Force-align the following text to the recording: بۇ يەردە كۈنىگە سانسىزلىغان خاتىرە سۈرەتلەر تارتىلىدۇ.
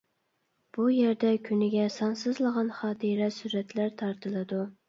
بۇ 0.77 0.85
يەردە 0.93 1.33
كۈنىگە 1.49 1.85
سانسىزلىغان 1.97 2.73
خاتىرە 2.81 3.31
سۈرەتلەر 3.39 3.97
تارتىلىدۇ. 4.03 4.69